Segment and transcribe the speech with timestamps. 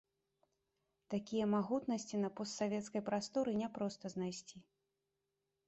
[1.13, 4.57] Такія магутнасці на постсавецкай прасторы няпроста знайсці.